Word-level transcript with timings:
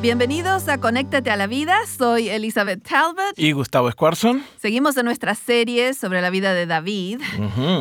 Bienvenidos 0.00 0.68
a 0.68 0.78
Conéctate 0.78 1.28
a 1.32 1.36
la 1.36 1.48
Vida, 1.48 1.76
soy 1.86 2.28
Elizabeth 2.28 2.86
Talbot. 2.88 3.36
Y 3.36 3.50
Gustavo 3.50 3.90
Squarson. 3.90 4.44
Seguimos 4.56 4.96
en 4.96 5.04
nuestra 5.04 5.34
serie 5.34 5.92
sobre 5.92 6.22
la 6.22 6.30
vida 6.30 6.54
de 6.54 6.66
David, 6.66 7.20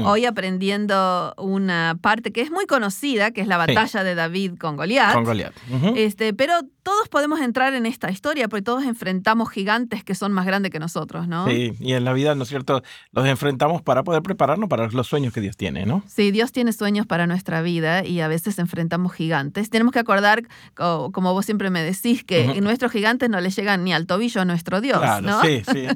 hoy 0.04 0.25
aprendiendo 0.25 1.35
una 1.38 1.95
parte 2.02 2.31
que 2.31 2.41
es 2.41 2.49
muy 2.49 2.66
conocida, 2.66 3.30
que 3.30 3.41
es 3.41 3.48
la 3.48 3.57
batalla 3.57 4.03
de 4.03 4.16
David 4.16 4.53
con 4.57 4.77
Goliat. 4.77 5.13
Con 5.13 5.26
Goliat. 5.26 5.53
este, 5.95 6.34
pero 6.34 6.53
todos 6.88 7.09
podemos 7.09 7.41
entrar 7.41 7.73
en 7.73 7.86
esta 7.86 8.09
historia 8.09 8.48
porque 8.48 8.62
todos 8.62 8.86
enfrentamos 8.86 9.50
gigantes 9.50 10.05
que 10.05 10.16
son 10.16 10.32
más 10.32 10.46
grandes 10.46 10.72
que 10.72 10.80
nosotros, 10.80 11.27
¿no? 11.27 11.46
Sí, 11.46 11.73
y 11.82 11.91
en 11.91 12.05
la 12.05 12.13
vida, 12.13 12.34
¿no 12.34 12.44
es 12.44 12.50
cierto? 12.50 12.82
Los 13.12 13.27
enfrentamos 13.27 13.82
para 13.82 14.05
poder 14.05 14.22
prepararnos 14.22 14.70
para 14.70 14.88
los 14.88 15.05
sueños 15.05 15.34
que 15.34 15.41
Dios 15.41 15.58
tiene, 15.58 15.86
¿no? 15.86 16.02
Sí, 16.08 16.32
Dios 16.32 16.54
tiene 16.54 16.72
sueños 16.72 17.05
para 17.05 17.27
nuestra 17.27 17.62
vida 17.62 18.05
y 18.05 18.22
a 18.22 18.30
veces 18.30 18.58
enfrentamos 18.58 19.12
gigantes. 19.12 19.70
Tenemos 19.70 19.91
que 19.91 20.00
acordar, 20.00 20.44
como 20.76 21.34
vos 21.34 21.46
siempre 21.46 21.70
me 21.70 21.84
decís, 21.84 22.23
que 22.23 22.62
nuestros 22.62 22.94
gigantes 22.94 23.30
no 23.30 23.41
le 23.41 23.49
llegan 23.49 23.84
ni 23.84 23.91
al 23.91 24.08
tobillo 24.08 24.40
a 24.40 24.46
nuestro 24.46 24.80
Dios. 24.80 24.99
Claro, 24.99 25.41
sí, 25.41 25.63
sí, 25.70 25.88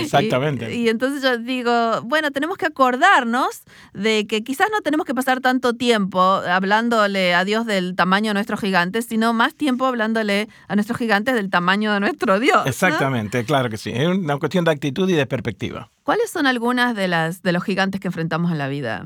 exactamente. 0.00 0.74
y, 0.74 0.88
entonces 0.88 1.22
yo 1.22 1.38
digo, 1.38 2.02
bueno, 2.02 2.32
tenemos 2.32 2.58
que 2.58 2.66
acordarnos 2.66 3.62
de 3.94 4.26
que 4.26 4.42
quizás 4.42 4.66
no 4.72 4.80
tenemos 4.80 5.06
que 5.06 5.14
pasar 5.14 5.38
tanto 5.40 5.74
tiempo 5.74 6.20
hablándole 6.20 7.36
a 7.36 7.44
Dios 7.44 7.66
del 7.66 7.94
tamaño 7.94 8.30
de 8.30 8.34
nuestros 8.34 8.58
gigantes, 8.58 9.06
sino 9.06 9.32
más 9.32 9.54
tiempo 9.54 9.86
hablándole 9.86 10.39
a 10.68 10.74
nuestros 10.74 10.98
gigantes 10.98 11.34
del 11.34 11.50
tamaño 11.50 11.92
de 11.92 12.00
nuestro 12.00 12.40
Dios. 12.40 12.66
Exactamente, 12.66 13.44
claro 13.44 13.70
que 13.70 13.76
sí. 13.76 13.90
Es 13.94 14.08
una 14.08 14.36
cuestión 14.38 14.64
de 14.64 14.70
actitud 14.70 15.08
y 15.08 15.14
de 15.14 15.26
perspectiva. 15.26 15.90
¿Cuáles 16.04 16.30
son 16.30 16.46
algunas 16.46 16.94
de 16.94 17.08
las 17.08 17.42
de 17.42 17.52
los 17.52 17.64
gigantes 17.64 18.00
que 18.00 18.08
enfrentamos 18.08 18.52
en 18.52 18.58
la 18.58 18.68
vida? 18.68 19.04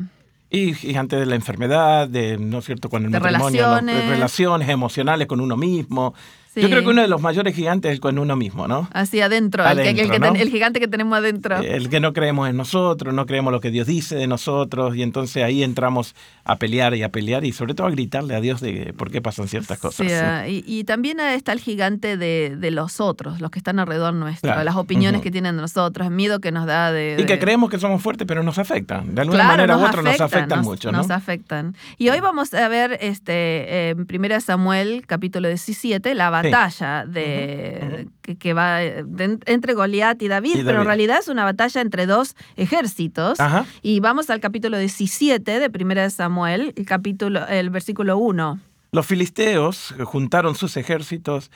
Y, 0.50 0.94
antes 0.94 1.18
de 1.18 1.26
la 1.26 1.34
enfermedad, 1.34 2.08
de, 2.08 2.38
¿no 2.38 2.58
es 2.58 2.66
cierto?, 2.66 2.88
con 2.88 3.04
el 3.04 3.10
matrimonio, 3.10 3.62
relaciones. 3.62 4.08
relaciones 4.08 4.68
emocionales 4.68 5.26
con 5.26 5.40
uno 5.40 5.56
mismo, 5.56 6.14
yo 6.54 6.68
creo 6.68 6.82
que 6.82 6.88
uno 6.88 7.02
de 7.02 7.08
los 7.08 7.20
mayores 7.20 7.54
gigantes 7.54 7.92
es 7.92 8.00
con 8.00 8.18
uno 8.18 8.36
mismo, 8.36 8.68
¿no? 8.68 8.88
Así 8.92 9.20
adentro, 9.20 9.66
el, 9.66 10.50
gigante 10.50 10.80
que 10.80 10.88
tenemos 10.88 11.18
adentro. 11.18 11.58
El 11.58 11.88
que 11.88 12.00
no 12.00 12.12
creemos 12.12 12.48
en 12.48 12.56
nosotros, 12.56 13.12
no 13.12 13.26
creemos 13.26 13.52
lo 13.52 13.60
que 13.60 13.70
Dios 13.70 13.86
dice 13.86 14.16
de 14.16 14.26
nosotros, 14.26 14.96
y 14.96 15.02
entonces 15.02 15.42
ahí 15.42 15.62
entramos 15.62 16.14
a 16.44 16.56
pelear 16.56 16.94
y 16.94 17.02
a 17.02 17.10
pelear 17.10 17.44
y 17.44 17.52
sobre 17.52 17.74
todo 17.74 17.86
a 17.86 17.90
gritarle 17.90 18.34
a 18.34 18.40
Dios 18.40 18.60
de 18.60 18.94
por 18.96 19.10
qué 19.10 19.20
pasan 19.20 19.48
ciertas 19.48 19.78
cosas. 19.78 20.06
Ah, 20.12 20.44
y, 20.48 20.84
también 20.84 21.18
está 21.20 21.52
el 21.52 21.60
gigante 21.60 22.16
de, 22.16 22.70
los 22.70 23.00
otros, 23.00 23.40
los 23.40 23.50
que 23.50 23.58
están 23.58 23.78
alrededor 23.78 24.14
nuestro, 24.14 24.62
las 24.62 24.76
opiniones 24.76 25.22
que 25.22 25.30
tienen 25.30 25.56
de 25.56 25.62
nosotros, 25.62 26.06
el 26.06 26.12
miedo 26.12 26.40
que 26.40 26.52
nos 26.52 26.66
da 26.66 26.92
de, 26.92 27.16
Y 27.18 27.24
que 27.24 27.38
creemos 27.38 27.70
que 27.70 27.78
somos 27.78 28.02
fuertes, 28.02 28.26
pero 28.26 28.42
nos 28.42 28.58
afectan. 28.58 29.14
De 29.14 29.22
alguna 29.22 29.44
manera 29.44 29.76
u 29.76 29.84
otra 29.84 30.02
nos 30.02 30.20
afectan 30.20 30.62
mucho, 30.62 30.92
¿no? 30.92 30.98
Nos 30.98 31.10
afectan. 31.10 31.74
Y 31.98 32.10
hoy 32.10 32.20
vamos 32.20 32.54
a 32.54 32.68
ver 32.68 32.98
este, 33.00 33.90
en 33.90 34.06
1 34.12 34.40
Samuel, 34.40 35.04
capítulo 35.06 35.48
17, 35.48 36.14
la 36.14 36.30
batalla 36.30 36.43
de, 37.06 38.08
Que, 38.38 38.52
va 38.52 38.82
entre 38.82 39.74
Goliat 39.74 40.20
y 40.22 40.28
David, 40.28 40.62
pero 40.64 40.80
en 40.80 40.86
realidad 40.86 41.18
es 41.20 41.28
una 41.28 41.44
batalla 41.44 41.80
entre 41.80 42.06
dos 42.06 42.36
ejércitos. 42.56 43.38
Y 43.82 44.00
vamos 44.00 44.30
al 44.30 44.40
capítulo 44.40 44.78
17 44.78 45.60
de 45.60 45.84
1 45.84 46.10
Samuel, 46.10 46.72
el, 46.76 46.86
capítulo, 46.86 47.46
el 47.46 47.70
versículo 47.70 48.18
1. 48.18 48.60
Los 48.92 49.06
filisteos 49.06 49.94
juntaron 50.04 50.54
sus 50.54 50.76
ejércitos 50.76 51.50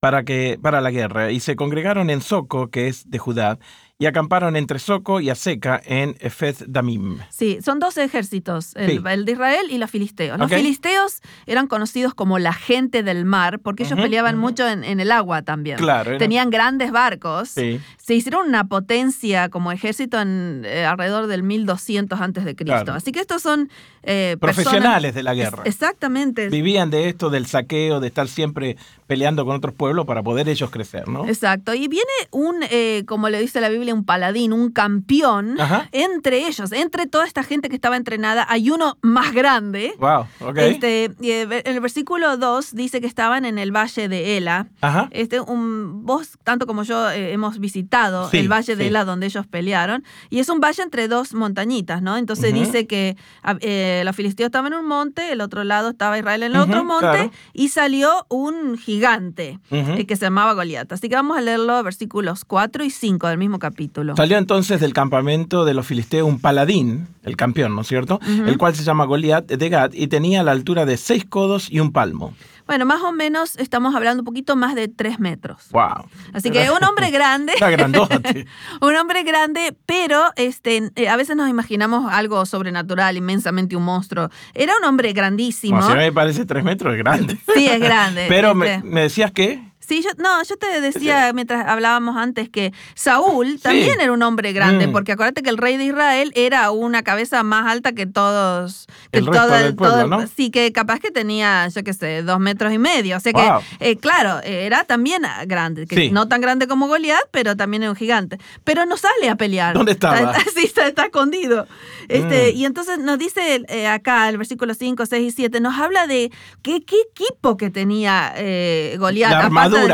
para, 0.00 0.24
que, 0.24 0.58
para 0.60 0.80
la 0.80 0.90
guerra 0.90 1.30
y 1.30 1.38
se 1.38 1.54
congregaron 1.54 2.10
en 2.10 2.22
Soco, 2.22 2.70
que 2.70 2.88
es 2.88 3.08
de 3.08 3.18
Judá, 3.18 3.60
y 4.02 4.06
acamparon 4.06 4.56
entre 4.56 4.80
Soco 4.80 5.20
y 5.20 5.30
Aseca 5.30 5.80
en 5.86 6.16
Efez 6.18 6.64
Damim. 6.66 7.18
Sí, 7.30 7.60
son 7.64 7.78
dos 7.78 7.96
ejércitos, 7.98 8.74
el, 8.74 9.24
de 9.24 9.30
Israel 9.30 9.66
y 9.70 9.78
los 9.78 9.92
filisteos. 9.92 10.40
Los 10.40 10.50
filisteos 10.50 11.20
eran 11.46 11.68
conocidos 11.68 12.12
como 12.12 12.40
la 12.40 12.52
gente 12.52 13.04
del 13.04 13.24
mar 13.24 13.60
porque 13.60 13.84
ellos 13.84 13.96
peleaban 14.00 14.36
mucho 14.36 14.68
en, 14.68 14.98
el 14.98 15.12
agua 15.12 15.42
también. 15.42 15.78
Claro, 15.78 16.18
Tenían 16.18 16.50
grandes 16.50 16.90
barcos. 16.90 17.50
Se 17.50 18.14
hicieron 18.14 18.48
una 18.48 18.64
potencia 18.64 19.48
como 19.50 19.70
ejército 19.70 20.20
en 20.20 20.64
eh, 20.64 20.84
alrededor 20.84 21.28
del 21.28 21.44
1200 21.44 22.20
antes 22.20 22.44
de 22.44 22.56
Cristo. 22.56 22.92
Así 22.94 23.12
que 23.12 23.20
estos 23.20 23.40
son 23.40 23.70
eh, 24.02 24.36
profesionales 24.40 25.14
de 25.14 25.22
la 25.22 25.32
guerra. 25.34 25.62
Exactamente. 25.64 26.48
Vivían 26.48 26.90
de 26.90 27.08
esto, 27.08 27.30
del 27.30 27.46
saqueo, 27.46 28.00
de 28.00 28.08
estar 28.08 28.26
siempre 28.26 28.76
peleando 29.06 29.44
con 29.44 29.54
otros 29.54 29.74
pueblos 29.74 30.06
para 30.06 30.24
poder 30.24 30.48
ellos 30.48 30.70
crecer, 30.70 31.06
¿no? 31.06 31.28
Exacto. 31.28 31.72
Y 31.74 31.86
viene 31.86 32.10
un, 32.30 32.64
eh, 32.70 33.04
como 33.06 33.28
le 33.28 33.40
dice 33.40 33.60
la 33.60 33.68
Biblia, 33.68 33.91
un 33.92 34.04
paladín, 34.04 34.52
un 34.52 34.70
campeón, 34.70 35.56
entre 35.92 36.46
ellos, 36.46 36.72
entre 36.72 37.06
toda 37.06 37.26
esta 37.26 37.42
gente 37.42 37.68
que 37.68 37.74
estaba 37.74 37.96
entrenada, 37.96 38.46
hay 38.48 38.70
uno 38.70 38.98
más 39.02 39.32
grande. 39.32 39.94
Wow, 39.98 40.26
Este, 40.56 41.04
en 41.20 41.52
el 41.76 41.80
versículo 41.80 42.36
2 42.36 42.74
dice 42.74 43.00
que 43.00 43.06
estaban 43.06 43.44
en 43.44 43.58
el 43.58 43.74
valle 43.74 44.08
de 44.08 44.36
Ela. 44.36 44.66
Este, 45.10 45.40
un, 45.40 46.04
vos, 46.04 46.38
tanto 46.44 46.66
como 46.66 46.82
yo, 46.82 47.10
eh, 47.10 47.32
hemos 47.32 47.58
visitado 47.58 48.28
el 48.32 48.48
valle 48.50 48.76
de 48.76 48.86
Ela 48.88 49.04
donde 49.04 49.26
ellos 49.26 49.46
pelearon, 49.46 50.04
y 50.30 50.38
es 50.38 50.48
un 50.48 50.60
valle 50.60 50.82
entre 50.82 51.08
dos 51.08 51.34
montañitas, 51.34 52.02
¿no? 52.02 52.16
Entonces 52.16 52.52
dice 52.54 52.86
que 52.86 53.16
eh, 53.60 54.02
los 54.04 54.16
filisteos 54.16 54.46
estaban 54.46 54.72
en 54.72 54.80
un 54.80 54.86
monte, 54.86 55.32
el 55.32 55.40
otro 55.40 55.64
lado 55.64 55.90
estaba 55.90 56.18
Israel 56.18 56.42
en 56.44 56.54
el 56.54 56.60
otro 56.60 56.84
monte, 56.84 57.30
y 57.52 57.68
salió 57.68 58.26
un 58.28 58.78
gigante 58.78 59.58
eh, 59.70 60.06
que 60.06 60.16
se 60.16 60.26
llamaba 60.26 60.54
Goliat. 60.54 60.92
Así 60.92 61.08
que 61.08 61.14
vamos 61.14 61.36
a 61.36 61.40
leerlo, 61.40 61.82
versículos 61.82 62.44
4 62.44 62.84
y 62.84 62.90
5 62.90 63.28
del 63.28 63.38
mismo 63.38 63.58
capítulo. 63.58 63.71
Salió 64.16 64.38
entonces 64.38 64.80
del 64.80 64.92
campamento 64.92 65.64
de 65.64 65.74
los 65.74 65.86
filisteos 65.86 66.28
un 66.28 66.40
paladín, 66.40 67.08
el 67.22 67.36
campeón, 67.36 67.74
¿no 67.74 67.82
es 67.82 67.88
cierto? 67.88 68.20
El 68.26 68.58
cual 68.58 68.74
se 68.74 68.84
llama 68.84 69.04
Goliat 69.04 69.46
de 69.46 69.68
Gad 69.68 69.92
y 69.92 70.06
tenía 70.06 70.42
la 70.42 70.52
altura 70.52 70.84
de 70.86 70.96
seis 70.96 71.24
codos 71.24 71.70
y 71.70 71.80
un 71.80 71.92
palmo. 71.92 72.34
Bueno, 72.66 72.86
más 72.86 73.02
o 73.02 73.12
menos 73.12 73.56
estamos 73.56 73.94
hablando 73.94 74.22
un 74.22 74.24
poquito 74.24 74.56
más 74.56 74.74
de 74.74 74.88
tres 74.88 75.18
metros. 75.18 75.68
Wow. 75.72 76.06
Así 76.32 76.50
que 76.50 76.70
un 76.70 76.82
hombre 76.84 77.10
grande. 77.10 77.52
Está 77.54 77.70
grandote. 77.70 78.46
un 78.80 78.96
hombre 78.96 79.24
grande, 79.24 79.76
pero 79.86 80.24
este, 80.36 80.90
eh, 80.94 81.08
a 81.08 81.16
veces 81.16 81.36
nos 81.36 81.48
imaginamos 81.48 82.12
algo 82.12 82.46
sobrenatural, 82.46 83.16
inmensamente 83.16 83.76
un 83.76 83.84
monstruo. 83.84 84.30
Era 84.54 84.74
un 84.80 84.84
hombre 84.84 85.12
grandísimo. 85.12 85.78
Bueno, 85.78 85.92
si 85.92 85.98
me 85.98 86.12
parece 86.12 86.44
tres 86.44 86.64
metros, 86.64 86.94
es 86.94 86.98
grande. 86.98 87.38
Sí, 87.54 87.66
es 87.66 87.80
grande. 87.80 88.26
pero 88.28 88.54
me, 88.54 88.82
me 88.82 89.02
decías 89.02 89.32
que 89.32 89.71
Sí, 89.86 90.02
yo, 90.02 90.10
no, 90.18 90.42
yo 90.44 90.56
te 90.56 90.80
decía 90.80 91.32
mientras 91.34 91.66
hablábamos 91.66 92.16
antes 92.16 92.48
que 92.48 92.72
Saúl 92.94 93.60
también 93.60 94.00
era 94.00 94.12
un 94.12 94.22
hombre 94.22 94.52
grande, 94.52 94.86
mm. 94.86 94.92
porque 94.92 95.12
acuérdate 95.12 95.42
que 95.42 95.50
el 95.50 95.58
rey 95.58 95.76
de 95.76 95.84
Israel 95.84 96.32
era 96.36 96.70
una 96.70 97.02
cabeza 97.02 97.42
más 97.42 97.70
alta 97.70 97.92
que 97.92 98.06
todos. 98.06 98.86
Que 99.10 99.18
el 99.18 99.26
todo, 99.26 99.48
del 99.48 99.74
pueblo, 99.74 100.06
¿no? 100.06 100.26
Sí, 100.26 100.50
que 100.50 100.72
capaz 100.72 101.00
que 101.00 101.10
tenía, 101.10 101.66
yo 101.68 101.82
qué 101.82 101.92
sé, 101.92 102.22
dos 102.22 102.38
metros 102.38 102.72
y 102.72 102.78
medio. 102.78 103.16
O 103.16 103.20
sea 103.20 103.32
que, 103.32 103.50
eh, 103.80 103.96
claro, 103.96 104.40
era 104.44 104.84
también 104.84 105.22
grande, 105.46 105.86
que 105.86 106.10
no 106.10 106.28
tan 106.28 106.40
grande 106.40 106.68
como 106.68 106.86
Goliat, 106.86 107.28
pero 107.30 107.56
también 107.56 107.82
era 107.82 107.90
un 107.90 107.96
gigante. 107.96 108.38
Pero 108.64 108.86
no 108.86 108.96
sale 108.96 109.28
a 109.28 109.36
pelear. 109.36 109.74
¿Dónde 109.74 109.92
estaba? 109.92 110.34
sí, 110.54 110.70
está, 110.74 111.04
escondido. 111.04 111.66
Este, 112.08 112.52
mm. 112.52 112.56
Y 112.56 112.64
entonces 112.66 112.98
nos 112.98 113.18
dice 113.18 113.62
eh, 113.68 113.88
acá, 113.88 114.28
el 114.28 114.38
versículo 114.38 114.74
5, 114.74 115.06
6 115.06 115.28
y 115.28 115.34
7, 115.34 115.60
nos 115.60 115.78
habla 115.78 116.06
de 116.06 116.30
qué, 116.62 116.84
qué 116.84 116.96
equipo 117.10 117.56
que 117.56 117.70
tenía 117.70 118.32
eh, 118.36 118.96
Goliat 118.98 119.50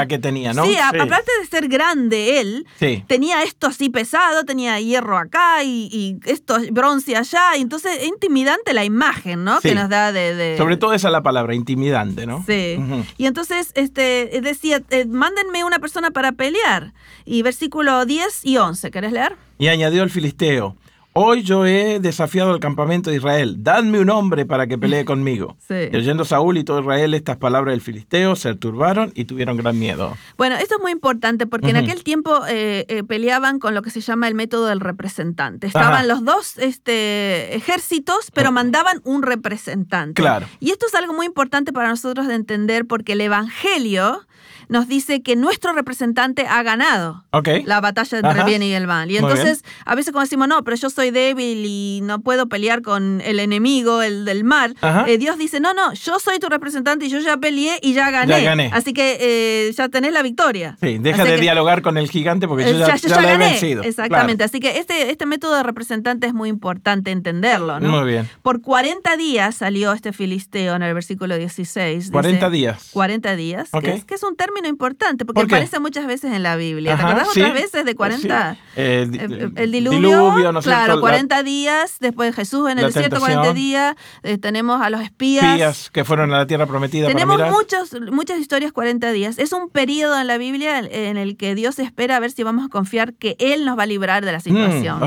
que 0.08 0.18
tenía, 0.18 0.52
¿no? 0.52 0.64
Sí, 0.64 0.76
aparte 0.76 1.30
de 1.40 1.46
ser 1.46 1.68
grande 1.68 2.40
él, 2.40 2.66
tenía 3.06 3.42
esto 3.42 3.66
así 3.66 3.88
pesado, 3.88 4.44
tenía 4.44 4.80
hierro 4.80 5.18
acá 5.18 5.62
y, 5.64 6.18
esto 6.24 6.58
bronce 6.72 7.16
allá, 7.16 7.56
y 7.56 7.62
entonces 7.62 7.98
es 8.00 8.08
intimidante 8.08 8.72
la 8.74 8.84
imagen, 8.84 9.44
¿no? 9.44 9.60
Que 9.60 9.74
nos 9.74 9.88
da 9.88 10.12
de, 10.12 10.56
Sobre 10.56 10.76
todo 10.76 10.92
esa 10.92 11.08
es 11.08 11.12
la 11.12 11.22
palabra, 11.22 11.54
intimidante, 11.54 12.26
¿no? 12.26 12.44
Sí. 12.46 12.78
Y 13.16 13.26
entonces 13.26 13.72
este, 13.74 14.40
decía, 14.42 14.82
eh, 14.90 15.06
mándenme 15.06 15.64
una 15.64 15.78
persona 15.78 16.10
para 16.10 16.32
pelear. 16.32 16.92
Y 17.24 17.42
versículo 17.42 18.04
10 18.04 18.44
y 18.44 18.56
11, 18.56 18.90
¿querés 18.90 19.12
leer? 19.12 19.36
Y 19.58 19.68
añadió 19.68 20.02
el 20.02 20.10
filisteo, 20.10 20.76
Hoy 21.20 21.42
yo 21.42 21.66
he 21.66 21.98
desafiado 21.98 22.52
al 22.52 22.60
campamento 22.60 23.10
de 23.10 23.16
Israel. 23.16 23.56
Dadme 23.58 23.98
un 23.98 24.08
hombre 24.08 24.46
para 24.46 24.68
que 24.68 24.78
pelee 24.78 25.04
conmigo. 25.04 25.56
Y 25.68 25.96
oyendo 25.96 26.24
Saúl 26.24 26.58
y 26.58 26.62
todo 26.62 26.78
Israel 26.78 27.12
estas 27.12 27.38
palabras 27.38 27.72
del 27.72 27.80
filisteo, 27.80 28.36
se 28.36 28.54
turbaron 28.54 29.10
y 29.16 29.24
tuvieron 29.24 29.56
gran 29.56 29.76
miedo. 29.76 30.16
Bueno, 30.36 30.54
esto 30.54 30.76
es 30.76 30.80
muy 30.80 30.92
importante 30.92 31.48
porque 31.48 31.70
en 31.70 31.76
aquel 31.76 32.04
tiempo 32.04 32.46
eh, 32.46 32.86
eh, 32.86 33.02
peleaban 33.02 33.58
con 33.58 33.74
lo 33.74 33.82
que 33.82 33.90
se 33.90 34.00
llama 34.00 34.28
el 34.28 34.36
método 34.36 34.66
del 34.66 34.78
representante. 34.78 35.66
Estaban 35.66 36.06
los 36.06 36.24
dos 36.24 36.56
este, 36.58 37.56
ejércitos, 37.56 38.30
pero 38.32 38.52
mandaban 38.52 39.00
un 39.02 39.22
representante. 39.22 40.22
Claro. 40.22 40.46
Y 40.60 40.70
esto 40.70 40.86
es 40.86 40.94
algo 40.94 41.14
muy 41.14 41.26
importante 41.26 41.72
para 41.72 41.88
nosotros 41.88 42.28
de 42.28 42.36
entender 42.36 42.86
porque 42.86 43.14
el 43.14 43.22
evangelio 43.22 44.24
nos 44.68 44.88
dice 44.88 45.22
que 45.22 45.36
nuestro 45.36 45.72
representante 45.72 46.46
ha 46.46 46.62
ganado 46.62 47.24
la 47.64 47.80
batalla 47.80 48.18
entre 48.18 48.40
el 48.40 48.46
bien 48.46 48.62
y 48.62 48.72
el 48.72 48.86
mal. 48.86 49.10
Y 49.10 49.16
entonces, 49.16 49.64
a 49.84 49.94
veces 49.94 50.12
como 50.12 50.22
decimos, 50.22 50.48
no, 50.48 50.62
pero 50.64 50.76
yo 50.76 50.90
soy 50.90 51.10
débil 51.10 51.64
y 51.66 52.00
no 52.02 52.20
puedo 52.20 52.48
pelear 52.48 52.82
con 52.82 53.20
el 53.24 53.40
enemigo, 53.40 54.02
el 54.02 54.24
del 54.24 54.44
mal, 54.44 54.76
eh, 55.06 55.18
Dios 55.18 55.38
dice, 55.38 55.60
no, 55.60 55.74
no, 55.74 55.92
yo 55.94 56.18
soy 56.18 56.38
tu 56.38 56.48
representante 56.48 57.06
y 57.06 57.08
yo 57.08 57.18
ya 57.20 57.36
peleé 57.36 57.78
y 57.82 57.94
ya 57.94 58.10
gané. 58.10 58.70
Así 58.72 58.92
que 58.92 59.18
eh, 59.20 59.72
ya 59.72 59.88
tenés 59.88 60.12
la 60.12 60.22
victoria. 60.22 60.76
Sí, 60.80 60.98
deja 60.98 61.24
de 61.24 61.38
dialogar 61.38 61.82
con 61.82 61.96
el 61.96 62.10
gigante 62.10 62.48
porque 62.48 62.64
yo 62.64 62.70
eh, 62.70 62.78
ya, 62.78 62.96
ya, 62.96 63.20
lo 63.20 63.28
he 63.28 63.36
vencido. 63.36 63.82
Exactamente. 63.82 64.44
Así 64.44 64.60
que 64.60 64.78
este, 64.78 65.10
este 65.10 65.26
método 65.26 65.56
de 65.56 65.62
representante 65.62 66.26
es 66.26 66.34
muy 66.34 66.48
importante 66.48 67.10
entenderlo. 67.10 67.80
¿no? 67.80 67.88
Muy 67.88 68.10
bien. 68.10 68.28
Por 68.42 68.60
40 68.60 69.16
días 69.16 69.56
salió 69.56 69.92
este 69.92 70.12
filisteo 70.12 70.74
en 70.74 70.82
el 70.82 70.94
versículo 70.94 71.36
16. 71.36 72.10
40 72.10 72.50
días. 72.50 72.88
40 72.92 73.36
días, 73.36 73.70
que, 73.80 74.14
es, 74.14 74.22
un 74.22 74.36
término 74.36 74.57
importante 74.66 75.24
porque 75.24 75.42
aparece 75.42 75.78
muchas 75.78 76.06
veces 76.06 76.32
en 76.32 76.42
la 76.42 76.56
Biblia. 76.56 76.96
¿Te 76.96 77.02
acordás 77.02 77.28
otras 77.28 77.52
veces 77.52 77.84
de 77.84 77.94
40? 77.94 78.56
el, 78.76 79.52
el, 79.56 79.70
diluvio, 79.70 80.52
claro, 80.62 81.00
40 81.00 81.42
días, 81.42 81.96
después 82.00 82.34
Jesús 82.34 82.70
en 82.70 82.78
el 82.78 82.86
desierto 82.86 83.20
40 83.20 83.52
días, 83.52 83.96
eh, 84.22 84.38
tenemos 84.38 84.80
a 84.80 84.90
los 84.90 85.00
espías. 85.02 85.44
Espías 85.44 85.90
que 85.90 86.04
fueron 86.04 86.32
a 86.32 86.38
la 86.38 86.46
tierra 86.46 86.66
prometida. 86.66 87.08
Tenemos 87.08 87.40
muchos, 87.50 87.94
muchas 88.10 88.38
historias 88.38 88.72
40 88.72 89.12
días. 89.12 89.38
Es 89.38 89.52
un 89.52 89.68
periodo 89.70 90.18
en 90.20 90.26
la 90.26 90.38
Biblia 90.38 90.78
en 90.78 91.16
el 91.16 91.36
que 91.36 91.54
Dios 91.54 91.78
espera 91.78 92.16
a 92.16 92.20
ver 92.20 92.30
si 92.30 92.42
vamos 92.42 92.64
a 92.66 92.68
confiar 92.68 93.14
que 93.14 93.36
Él 93.38 93.64
nos 93.64 93.78
va 93.78 93.84
a 93.84 93.86
librar 93.86 94.24
de 94.24 94.32
la 94.32 94.38
mm, 94.38 94.42
situación. 94.42 95.00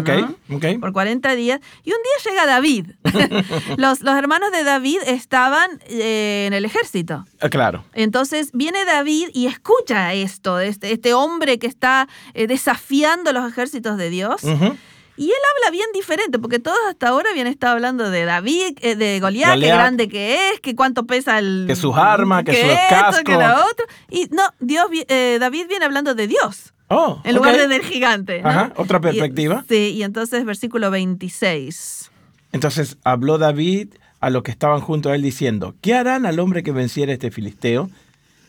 Por 0.79 0.93
40 0.93 1.35
días. 1.35 1.59
Y 1.83 1.91
un 1.91 1.97
día 2.03 2.31
llega 2.31 2.45
David. 2.45 2.87
los, 3.77 4.01
los 4.01 4.15
hermanos 4.15 4.51
de 4.51 4.63
David 4.63 4.99
estaban 5.05 5.69
eh, 5.87 6.45
en 6.47 6.53
el 6.53 6.65
ejército. 6.65 7.25
Ah, 7.41 7.49
claro. 7.49 7.83
Entonces 7.93 8.51
viene 8.53 8.85
David 8.85 9.29
y 9.33 9.40
escucha 9.47 10.13
esto, 10.13 10.59
este, 10.59 10.91
este 10.91 11.13
hombre 11.13 11.59
que 11.59 11.67
está 11.67 12.07
eh, 12.33 12.47
desafiando 12.47 13.33
los 13.33 13.49
ejércitos 13.49 13.97
de 13.97 14.09
Dios. 14.09 14.43
Y 14.43 15.25
él 15.25 15.37
habla 15.55 15.71
bien 15.71 15.87
diferente, 15.93 16.39
porque 16.39 16.57
todos 16.57 16.77
hasta 16.89 17.09
ahora 17.09 17.29
habían 17.31 17.47
estado 17.47 17.73
hablando 17.73 18.09
de 18.09 18.25
David, 18.25 18.77
eh, 18.81 18.95
de 18.95 19.19
Goliat, 19.19 19.59
qué 19.59 19.67
grande 19.67 20.07
que 20.07 20.49
es, 20.49 20.61
que 20.61 20.75
cuánto 20.75 21.05
pesa 21.05 21.37
el... 21.37 21.65
Que 21.67 21.75
sus 21.75 21.95
armas, 21.95 22.43
que, 22.43 22.53
sus 22.53 22.71
cascos. 22.89 23.21
Que 23.23 23.33
lo 23.33 23.65
otro. 23.65 23.85
Y 24.09 24.27
no, 24.31 24.43
Dios, 24.59 24.87
David 25.07 25.67
viene 25.67 25.85
hablando 25.85 26.15
de 26.15 26.27
Dios. 26.27 26.73
Oh, 26.93 27.21
en 27.23 27.35
lugar 27.35 27.55
de 27.55 27.69
del 27.69 27.83
gigante. 27.83 28.41
Ajá, 28.43 28.73
otra 28.75 28.99
perspectiva. 28.99 29.63
sí, 29.69 29.93
y 29.95 30.03
entonces 30.03 30.43
versículo 30.43 30.91
26. 30.91 32.11
Entonces 32.51 32.97
habló 33.05 33.37
David 33.37 33.93
a 34.19 34.29
los 34.29 34.43
que 34.43 34.51
estaban 34.51 34.81
junto 34.81 35.09
a 35.09 35.15
él 35.15 35.21
diciendo, 35.21 35.73
¿qué 35.79 35.95
harán 35.95 36.25
al 36.25 36.39
hombre 36.39 36.63
que 36.63 36.73
venciera 36.73 37.13
este 37.13 37.31
filisteo 37.31 37.89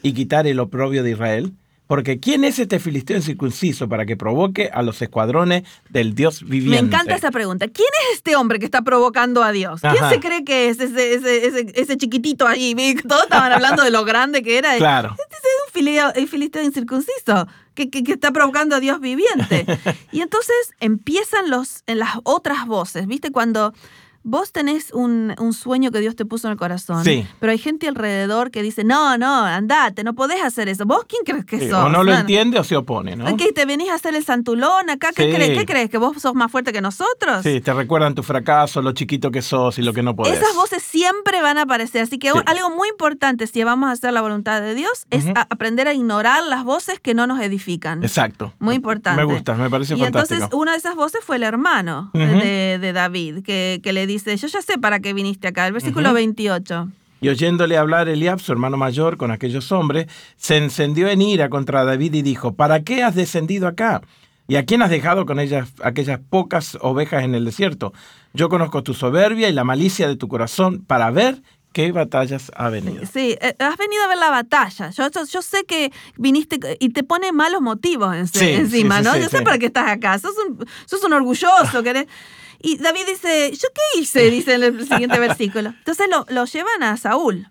y 0.02 0.12
quitar 0.12 0.46
el 0.46 0.60
oprobio 0.60 1.02
de 1.02 1.12
Israel? 1.12 1.52
Porque 1.93 2.19
¿quién 2.20 2.43
es 2.44 2.58
este 2.58 2.78
filisteo 2.78 3.19
incircunciso 3.19 3.87
para 3.87 4.06
que 4.06 4.16
provoque 4.16 4.70
a 4.72 4.81
los 4.81 5.02
escuadrones 5.02 5.64
del 5.90 6.14
Dios 6.14 6.43
viviente? 6.43 6.81
Me 6.81 6.88
encanta 6.88 7.14
esa 7.14 7.31
pregunta. 7.31 7.69
¿Quién 7.69 7.88
es 8.08 8.16
este 8.16 8.34
hombre 8.34 8.58
que 8.58 8.64
está 8.64 8.81
provocando 8.81 9.43
a 9.43 9.52
Dios? 9.52 9.82
¿Quién 9.82 10.08
se 10.08 10.19
cree 10.19 10.43
que 10.43 10.70
es 10.70 10.81
ese, 10.81 11.12
ese, 11.12 11.70
ese, 11.75 11.96
chiquitito 11.99 12.46
allí? 12.46 12.75
Todos 13.06 13.25
estaban 13.25 13.52
hablando 13.52 13.82
de 13.82 13.90
lo 13.90 14.06
grande 14.06 14.43
que 14.43 14.56
era. 14.56 14.75
Claro. 14.78 15.14
Este 15.19 15.37
es 15.37 16.22
un 16.22 16.28
filisteo 16.28 16.62
incircunciso. 16.62 17.46
Que, 17.75 17.90
que, 17.90 18.04
que, 18.04 18.12
está 18.12 18.32
provocando 18.32 18.76
a 18.76 18.81
Dios 18.81 18.99
viviente. 19.00 19.66
y 20.12 20.20
entonces 20.20 20.54
empiezan 20.81 21.50
los, 21.50 21.82
en 21.87 21.99
las 21.99 22.16
otras 22.22 22.66
voces, 22.66 23.06
¿viste? 23.06 23.32
Cuando 23.32 23.75
vos 24.25 24.53
tenés 24.53 24.93
un, 24.93 25.35
sueño 25.53 25.91
que 25.91 26.01
Dios 26.01 26.17
te 26.17 26.25
puso 26.25 26.49
en 26.49 26.53
el 26.53 26.59
corazón, 26.59 27.05
pero 27.41 27.53
hay 27.53 27.59
gente 27.59 27.89
alrededor 27.89 28.51
que 28.51 28.63
dice, 28.63 28.85
no, 28.85 29.19
no, 29.19 29.45
andate, 29.45 30.05
no 30.05 30.15
podés 30.15 30.43
hacer 30.43 30.69
eso. 30.69 30.87
¿Vos 30.87 31.05
quién 31.07 31.23
crees 31.25 31.45
que 31.45 31.69
sos? 31.69 31.85
O 31.85 31.89
no 31.89 32.03
lo 32.03 32.13
entiende 32.13 32.59
o 32.59 32.65
se 32.65 32.77
opone, 32.77 33.17
¿no? 33.17 33.37
¿Qué, 33.37 33.53
te 33.53 33.67
venís 33.67 33.91
a 33.91 33.95
hacer 33.95 34.15
el 34.15 34.25
santulón 34.25 34.89
acá? 34.91 35.11
¿Qué, 35.15 35.33
crees, 35.33 35.59
¿Qué 35.59 35.67
crees? 35.67 35.91
¿Que 35.91 35.99
vos 35.99 36.21
sos 36.21 36.35
más 36.35 36.51
fuerte 36.51 36.73
que 36.73 36.81
nosotros? 36.81 37.43
Sí, 37.43 37.61
te 37.61 37.73
recuerdan 37.73 38.15
tu 38.15 38.23
fracaso, 38.23 38.81
lo 38.81 38.93
chiquito 38.93 39.31
que 39.31 39.43
sos 39.43 39.79
y 39.79 39.83
lo 39.83 39.93
que 39.93 40.03
no 40.03 40.17
podés. 40.17 40.39
Esas 40.39 40.55
voces 40.55 40.83
siempre 40.83 41.43
van 41.43 41.59
a 41.59 41.63
aparecer, 41.63 42.03
así 42.03 42.19
que 42.19 42.29
algo 42.29 42.71
muy 42.71 42.89
importante 42.89 43.47
si 43.47 43.63
vamos 43.65 43.89
a 43.89 43.93
hacer 43.93 44.13
la 44.13 44.23
voluntad 44.23 44.61
de 44.61 44.75
Dios 44.75 45.07
es 45.11 45.27
aprender 45.35 45.89
a 45.89 45.95
ignorar 45.95 46.43
las 46.45 46.65
voces 46.65 47.01
que 47.01 47.15
no 47.15 47.27
nos 47.27 47.41
edifican. 47.41 48.03
Exacto. 48.03 48.53
Muy 48.59 48.77
importante. 48.77 49.25
Me 49.25 49.33
gusta, 49.33 49.55
me 49.55 49.69
parece 49.69 49.95
y 49.95 49.99
fantástico. 49.99 50.35
Y 50.35 50.37
entonces 50.37 50.59
una 50.59 50.73
de 50.73 50.79
esas 50.79 50.95
voces 50.95 51.21
fue 51.25 51.37
el 51.37 51.43
hermano 51.43 52.11
de, 52.13 52.93
David, 52.93 53.43
que, 53.43 53.81
que 53.83 53.93
le 53.93 54.07
dice, 54.12 54.37
yo 54.37 54.49
ya 54.49 54.62
sé 54.62 54.79
para 54.79 55.00
qué 55.00 55.12
viniste 55.12 55.49
acá. 55.49 55.67
El 55.67 55.73
versículo 55.73 56.12
28. 56.12 56.88
Y 57.20 57.29
oyéndole 57.29 57.76
hablar 57.76 58.09
Eliab, 58.09 58.41
su 58.41 58.50
hermano 58.50 58.76
mayor, 58.76 59.17
con 59.17 59.31
aquellos 59.31 59.70
hombres, 59.70 60.06
se 60.37 60.56
encendió 60.56 61.09
en 61.09 61.23
ira 61.23 61.49
contra 61.49 61.85
David 61.85 62.14
y 62.14 62.23
dijo, 62.23 62.55
¿para 62.55 62.82
qué 62.82 63.05
has 63.05 63.14
descendido 63.14 63.69
acá? 63.69 64.03
¿Y 64.49 64.56
a 64.56 64.64
quién 64.64 64.82
has 64.82 64.91
dejado 64.91 65.25
con 65.25 65.38
ellas 65.38 65.73
aquellas 65.82 66.19
pocas 66.19 66.76
ovejas 66.81 67.23
en 67.23 67.37
el 67.37 67.44
desierto? 67.44 67.93
Yo 68.35 68.49
conozco 68.49 68.82
tu 68.82 68.93
soberbia 68.93 69.49
y 69.49 69.53
la 69.53 69.62
malicia 69.62 70.09
de 70.09 70.17
tu 70.17 70.26
corazón 70.26 70.85
para 70.85 71.11
ver 71.11 71.43
qué 71.73 71.93
batallas 71.93 72.51
ha 72.55 72.69
venido. 72.69 73.05
Sí, 73.13 73.37
eh, 73.41 73.55
has 73.59 73.77
venido 73.77 74.05
a 74.05 74.09
ver 74.09 74.19
la 74.19 74.31
batalla. 74.31 74.91
Yo, 74.91 75.09
yo, 75.11 75.43
sé 75.43 75.65
que 75.65 75.93
viniste 76.17 76.59
y 76.81 76.91
te 76.91 77.03
pone 77.03 77.33
malos 77.33 77.61
motivos 77.61 78.15
encima, 78.15 79.03
¿no? 79.03 79.17
yo 79.17 79.29
sé 79.29 79.43
para 79.43 79.59
qué 79.59 79.67
estás 79.67 79.89
acá. 79.89 80.19
Sos 80.19 80.35
un, 80.47 80.67
sos 80.87 81.03
un 81.05 81.13
orgulloso. 81.13 81.83
querés... 81.85 82.07
Y 82.61 82.77
David 82.79 83.03
dice, 83.09 83.51
¿yo 83.53 83.69
qué 83.75 84.01
hice? 84.01 84.31
Dice 84.31 84.55
en 84.55 84.63
el 84.63 84.87
siguiente 84.87 85.19
versículo. 85.19 85.71
Entonces 85.71 86.07
lo, 86.09 86.27
lo 86.29 86.45
llevan 86.45 86.83
a 86.85 86.97
Saúl, 86.97 87.49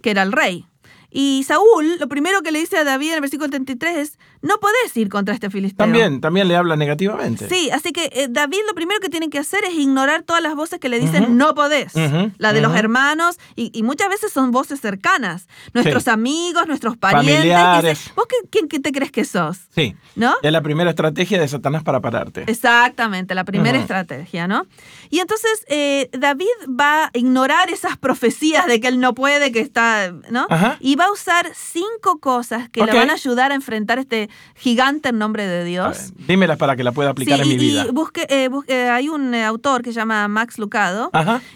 que 0.00 0.10
era 0.10 0.22
el 0.22 0.32
rey. 0.32 0.64
Y 1.10 1.44
Saúl, 1.46 1.98
lo 1.98 2.08
primero 2.08 2.42
que 2.42 2.52
le 2.52 2.58
dice 2.58 2.76
a 2.76 2.84
David 2.84 3.08
en 3.08 3.14
el 3.14 3.20
versículo 3.22 3.48
33 3.48 3.96
es, 3.96 4.18
no 4.42 4.58
podés 4.58 4.96
ir 4.96 5.08
contra 5.08 5.34
este 5.34 5.50
filisteo. 5.50 5.84
También, 5.84 6.20
también 6.20 6.48
le 6.48 6.56
habla 6.56 6.76
negativamente. 6.76 7.48
Sí, 7.48 7.70
así 7.70 7.92
que 7.92 8.10
eh, 8.12 8.28
David 8.28 8.58
lo 8.66 8.74
primero 8.74 9.00
que 9.00 9.08
tiene 9.08 9.30
que 9.30 9.38
hacer 9.38 9.64
es 9.64 9.74
ignorar 9.74 10.22
todas 10.22 10.42
las 10.42 10.54
voces 10.54 10.78
que 10.78 10.88
le 10.88 11.00
dicen 11.00 11.36
no 11.36 11.54
podés. 11.54 11.92
la 12.38 12.52
de 12.52 12.60
los 12.60 12.74
hermanos, 12.76 13.38
y, 13.56 13.82
muchas 13.82 14.08
veces 14.08 14.32
son 14.32 14.50
voces 14.50 14.80
cercanas. 14.80 15.46
Nuestros 15.72 16.08
amigos, 16.08 16.66
nuestros 16.66 16.96
parientes. 16.96 17.36
Familiares. 17.36 18.12
¿Vos 18.14 18.26
quién, 18.50 18.68
te 18.68 18.92
crees 18.92 19.10
que 19.10 19.24
sos? 19.24 19.58
Sí. 19.74 19.96
¿No? 20.14 20.34
Es 20.42 20.52
la 20.52 20.62
primera 20.62 20.90
estrategia 20.90 21.40
de 21.40 21.48
Satanás 21.48 21.82
para 21.82 22.00
pararte. 22.00 22.44
Exactamente, 22.46 23.34
la 23.34 23.44
primera 23.44 23.78
estrategia, 23.78 24.46
¿no? 24.46 24.66
Y 25.10 25.20
entonces 25.20 25.64
eh, 25.68 26.10
David 26.12 26.46
va 26.68 27.06
a 27.06 27.10
ignorar 27.14 27.70
esas 27.70 27.96
profecías 27.96 28.66
de 28.66 28.80
que 28.80 28.88
él 28.88 29.00
no 29.00 29.14
puede, 29.14 29.52
que 29.52 29.60
está, 29.60 30.12
¿no? 30.30 30.46
Y 30.80 30.96
va 30.96 31.06
a 31.06 31.12
usar 31.12 31.50
cinco 31.54 32.18
cosas 32.20 32.68
que 32.68 32.84
le 32.84 32.92
van 32.92 33.10
a 33.10 33.14
ayudar 33.14 33.52
a 33.52 33.54
enfrentar 33.54 33.98
este 33.98 34.27
gigante 34.56 35.10
en 35.10 35.18
nombre 35.18 35.46
de 35.46 35.64
Dios. 35.64 36.12
dímelas 36.26 36.58
para 36.58 36.76
que 36.76 36.84
la 36.84 36.92
pueda 36.92 37.10
aplicar 37.10 37.40
en 37.40 37.48
mi 37.48 37.56
vida. 37.56 37.86
busque, 37.92 38.26
eh, 38.28 38.48
eh, 38.66 38.88
hay 38.88 39.08
un 39.08 39.34
eh, 39.34 39.44
autor 39.44 39.82
que 39.82 39.92
se 39.92 40.00
llama 40.00 40.28
Max 40.28 40.58
Lucado 40.58 41.10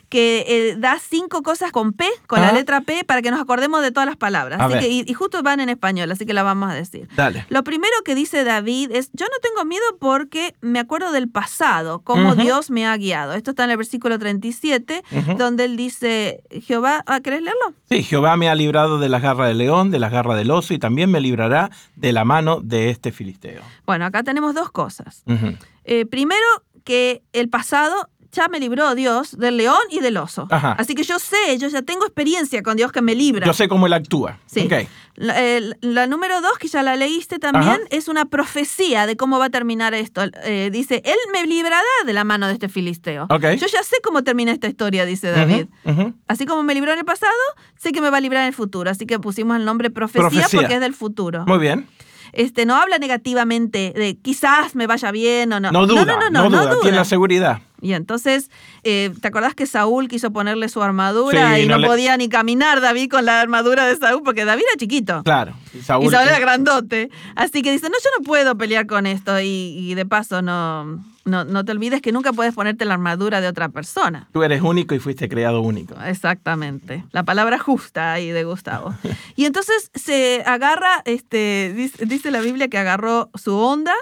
que 0.09 0.75
da 0.79 0.99
cinco 1.01 1.43
cosas 1.43 1.73
con 1.73 1.93
P, 1.93 2.07
con 2.27 2.41
la 2.41 2.53
letra 2.53 2.81
P, 2.83 3.05
para 3.05 3.23
que 3.23 3.31
nos 3.31 3.41
acordemos 3.41 3.83
de 3.83 3.91
todas 3.91 4.07
las 4.07 4.17
palabras. 4.17 4.61
y, 4.85 5.13
justo 5.15 5.43
van 5.43 5.61
en 5.61 5.69
español, 5.69 6.11
así 6.11 6.27
que 6.27 6.33
la 6.33 6.43
vamos 6.43 6.71
a 6.71 6.75
decir. 6.75 7.09
Dale. 7.17 7.47
Lo 7.49 7.65
primero 7.65 7.93
que 8.05 8.15
dice 8.15 8.45
David 8.45 8.91
es, 8.93 9.11
yo 9.13 9.27
no 9.27 9.37
tengo 9.41 9.65
miedo 9.65 9.85
porque 9.99 10.55
me 10.61 10.79
acuerdo 10.79 11.13
del 11.13 11.29
pasado, 11.29 12.01
cómo 12.01 12.35
Dios 12.35 12.71
me 12.71 12.87
ha 12.87 12.97
guiado. 12.97 13.35
Esto 13.35 13.51
está 13.51 13.65
en 13.65 13.71
el 13.71 13.77
versículo 13.77 14.19
37, 14.19 15.03
donde 15.37 15.65
él 15.65 15.77
dice, 15.77 16.43
Jehová, 16.67 17.03
¿ah, 17.07 17.21
¿querés 17.21 17.43
leerlo? 17.43 17.75
Sí, 17.91 18.03
Jehová 18.03 18.37
me 18.37 18.49
ha 18.49 18.55
librado 18.55 18.99
de 18.99 19.09
las 19.09 19.23
garras 19.23 19.49
del 19.49 19.59
león, 19.59 19.91
de 19.91 19.99
las 19.99 20.13
garras 20.13 20.37
del 20.37 20.51
oso, 20.51 20.75
y 20.75 20.79
también 20.79 21.11
me 21.11 21.21
librará 21.21 21.71
de 21.97 22.13
la 22.13 22.25
mano 22.25 22.61
de 22.63 22.91
este 22.91 23.13
filisteo. 23.13 23.63
Bueno, 23.85 24.05
acá 24.05 24.23
tenemos 24.23 24.55
dos 24.55 24.71
cosas. 24.71 25.25
Eh, 25.85 26.07
primero, 26.07 26.47
que 26.85 27.23
el 27.33 27.49
pasado 27.49 28.09
ya 28.33 28.49
me 28.49 28.59
libró 28.59 28.95
Dios 28.95 29.37
del 29.39 29.59
león 29.59 29.81
y 29.91 30.01
del 30.01 30.17
oso. 30.17 30.49
Así 30.51 30.95
que 30.95 31.03
yo 31.03 31.19
sé, 31.19 31.59
yo 31.59 31.69
ya 31.69 31.83
tengo 31.83 32.07
experiencia 32.07 32.63
con 32.63 32.77
Dios 32.77 32.91
que 32.91 33.03
me 33.03 33.15
libra. 33.15 33.47
Yo 33.47 33.53
sé 33.53 33.69
cómo 33.69 33.87
Él 33.87 33.93
actúa. 33.93 34.39
Sí. 34.47 34.69
La, 35.15 36.07
número 36.07 36.41
dos, 36.41 36.59
que 36.59 36.69
ya 36.69 36.83
la 36.83 36.97
leíste 36.97 37.39
también, 37.39 37.81
es 37.91 38.09
una 38.09 38.25
profecía 38.25 39.07
de 39.07 39.17
cómo 39.17 39.39
va 39.39 39.47
a 39.47 39.51
terminar 39.51 39.93
esto. 39.93 40.23
Eh, 40.45 40.71
dice, 40.73 41.03
Él 41.05 41.19
me 41.33 41.47
librará 41.47 41.83
de 42.07 42.13
la 42.15 42.25
mano 42.25 42.47
de 42.47 42.55
este 42.55 42.69
filisteo. 42.69 43.29
Yo 43.29 43.67
ya 43.67 43.83
sé 43.83 43.97
cómo 44.03 44.25
termina 44.25 44.51
esta 44.53 44.67
historia, 44.67 45.05
dice 45.05 45.31
David. 45.31 45.67
Así 46.27 46.47
como 46.47 46.63
me 46.63 46.75
libró 46.75 46.93
en 46.93 47.01
el 47.01 47.05
pasado, 47.05 47.33
sé 47.77 47.93
que 47.93 48.01
me 48.01 48.09
va 48.11 48.17
a 48.17 48.21
librar 48.21 48.43
en 48.43 48.49
el 48.49 48.55
futuro. 48.55 48.91
Así 48.91 49.05
que 49.05 49.19
pusimos 49.19 49.57
el 49.59 49.67
nombre 49.67 49.91
profecía, 49.91 50.49
porque 50.51 50.75
es 50.75 50.81
del 50.81 50.95
futuro. 50.95 51.45
Muy 51.47 51.59
bien. 51.59 51.87
Este, 52.33 52.65
no 52.67 52.77
habla 52.77 52.99
negativamente 52.99 53.93
de 53.95 54.19
quizás 54.21 54.75
me 54.75 54.87
vaya 54.87 55.11
bien 55.11 55.53
o 55.53 55.61
no. 55.61 55.71
No 55.71 55.87
duda, 55.87 56.05
no, 56.05 56.31
no, 56.31 56.49
no, 56.49 56.63
duda, 56.65 56.81
tiene 56.81 56.97
la 56.97 57.05
seguridad. 57.05 57.61
Y 57.83 57.95
entonces, 57.95 58.49
eh, 58.85 59.13
¿te 59.21 59.29
acordás 59.29 59.57
que 59.57 59.67
Saúl 59.67 60.07
quiso 60.07 60.33
ponerle 60.33 60.69
su 60.69 60.81
armadura 60.81 61.59
y 61.59 61.67
no, 61.67 61.81
podía 61.83 62.17
ni 62.17 62.29
caminar 62.29 62.81
David 62.81 63.11
con 63.11 63.25
la 63.25 63.41
armadura 63.41 63.87
de 63.87 63.97
Saúl? 63.97 64.23
Porque 64.25 64.45
David 64.45 64.63
era 64.71 64.79
chiquito. 64.79 65.23
Claro. 65.25 65.53
Y 65.75 65.81
Saúl, 65.81 66.15
era 66.15 66.39
grandote. 66.39 67.11
Así 67.35 67.61
que 67.61 67.73
dice, 67.73 67.89
no, 67.89 67.97
yo 68.03 68.11
no 68.17 68.25
puedo 68.25 68.57
pelear 68.57 68.87
con 68.87 69.07
esto 69.07 69.39
y, 69.41 69.95
de 69.95 70.07
paso 70.07 70.41
no... 70.41 71.05
No, 71.25 71.45
no 71.45 71.65
te 71.65 71.71
olvides 71.71 72.03
que 72.03 72.11
nunca 72.11 72.33
puedes 72.33 72.53
ponerte 72.53 72.85
la 72.85 72.95
armadura 72.95 73.41
de 73.41 73.47
otra 73.47 73.69
persona. 73.69 74.27
Tú 74.33 74.43
eres 74.43 74.61
único 74.61 74.93
y 74.97 74.99
fuiste 74.99 75.29
creado 75.29 75.61
único. 75.61 75.95
Exactamente. 76.05 77.05
La 77.13 77.23
palabra 77.23 77.61
justa 77.61 78.13
ahí 78.13 78.33
de 78.33 78.43
Gustavo. 78.43 78.93
y 79.37 79.45
entonces 79.45 79.93
se 79.95 80.43
agarra, 80.45 81.01
este, 81.05 81.73
dice, 81.77 82.33
la 82.33 82.41
Biblia 82.41 82.67
que 82.67 82.77
agarró 82.77 83.31
su 83.37 83.55
onda. 83.55 83.95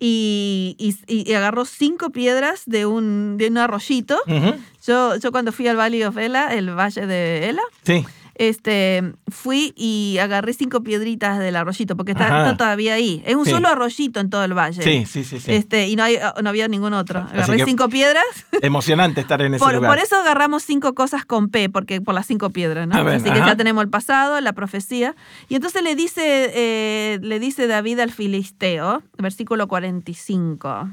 Y, 0.00 0.76
y, 1.08 1.32
agarró 1.32 1.64
cinco 1.64 2.10
piedras 2.10 2.62
de 2.66 2.86
un, 2.86 3.36
de 3.36 3.48
un 3.48 3.58
arroyito. 3.58 4.18
yo, 4.86 5.16
yo 5.16 5.32
cuando 5.32 5.50
fui 5.52 5.66
al 5.66 5.76
Valle 5.76 6.06
of 6.06 6.16
Ela, 6.16 6.54
el 6.54 6.70
Valle 6.70 7.06
de 7.06 7.48
Ela, 7.48 7.62
sí 7.84 8.04
este, 8.38 9.12
fui 9.26 9.74
y 9.76 10.18
agarré 10.20 10.52
cinco 10.52 10.82
piedritas 10.82 11.38
del 11.40 11.56
arroyito, 11.56 11.96
porque 11.96 12.12
está, 12.12 12.56
todavía 12.56 12.94
ahí. 12.94 13.22
Es 13.26 13.34
un 13.34 13.44
solo 13.44 13.68
arroyito 13.68 14.20
en 14.20 14.30
todo 14.30 14.44
el 14.44 14.54
valle. 14.56 14.82
Sí, 14.82 15.04
sí, 15.06 15.24
sí. 15.24 15.52
Este, 15.52 15.88
y 15.88 15.96
no, 15.96 16.04
hay, 16.04 16.18
no 16.42 16.48
había 16.48 16.68
ningún 16.68 16.94
otro. 16.94 17.20
Agarré 17.20 17.64
cinco 17.64 17.88
piedras. 17.88 18.24
Emocionante 18.62 19.20
estar 19.20 19.42
en 19.42 19.54
ese 19.54 19.64
por, 19.64 19.74
lugar. 19.74 19.90
Por 19.90 19.98
eso 19.98 20.16
agarramos 20.16 20.62
cinco 20.62 20.94
cosas 20.94 21.24
con 21.24 21.48
P, 21.50 21.68
porque 21.68 22.00
por 22.00 22.14
las 22.14 22.26
cinco 22.26 22.50
piedras, 22.50 22.86
¿no? 22.86 22.96
Así 22.96 23.30
que 23.30 23.38
ya 23.38 23.56
tenemos 23.56 23.82
el 23.82 23.90
pasado, 23.90 24.40
la 24.40 24.52
profecía. 24.52 25.16
Y 25.48 25.56
entonces 25.56 25.82
le 25.82 25.96
dice, 25.96 26.52
eh, 26.54 27.18
le 27.20 27.40
dice 27.40 27.66
David 27.66 27.98
al 27.98 28.12
filisteo, 28.12 29.02
versículo 29.18 29.66
45. 29.66 30.88